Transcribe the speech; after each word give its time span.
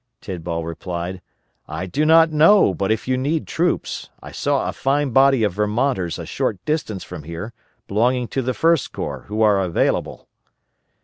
Tidball 0.19 0.65
replied, 0.65 1.21
"I 1.67 1.85
do 1.85 2.07
not 2.07 2.31
know, 2.31 2.73
but 2.73 2.91
if 2.91 3.07
you 3.07 3.17
need 3.17 3.45
troops, 3.45 4.09
I 4.19 4.31
saw 4.31 4.67
a 4.67 4.73
fine 4.73 5.11
body 5.11 5.43
of 5.43 5.53
Vermonters 5.53 6.17
a 6.17 6.25
short 6.25 6.57
distance 6.65 7.03
from 7.03 7.21
here, 7.21 7.53
belonging 7.87 8.27
to 8.29 8.41
the 8.41 8.55
First 8.55 8.93
Corps, 8.93 9.25
who 9.27 9.43
are 9.43 9.59
available." 9.61 10.27